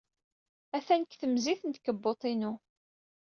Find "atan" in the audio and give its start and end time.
0.77-1.01